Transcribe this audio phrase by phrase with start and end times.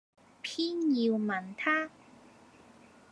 [0.41, 0.69] 偏
[1.03, 1.91] 要問他。